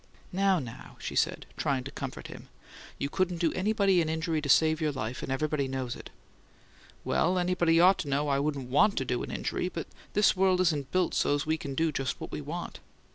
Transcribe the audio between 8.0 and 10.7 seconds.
know I wouldn't WANT to do an injury, but this world